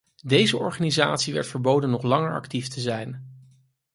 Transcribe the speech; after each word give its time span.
Deze 0.23 0.57
organisatie 0.57 1.33
werd 1.33 1.47
verboden 1.47 1.89
nog 1.89 2.01
langer 2.01 2.33
actief 2.33 2.67
te 2.67 2.79
zijn. 2.79 3.25